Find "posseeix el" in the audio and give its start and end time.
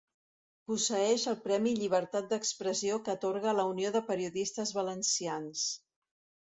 0.69-1.37